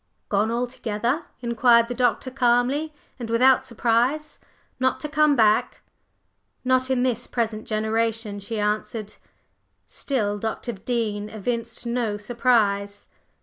[0.29, 4.39] "Gone altogether?" inquired the Doctor calmly and without surprise,
[4.79, 5.83] "Not to come back?"
[6.65, 9.13] "Not in this present generation!" she answered.
[9.85, 10.71] Still Dr.
[10.71, 13.09] Dean evinced no surprise.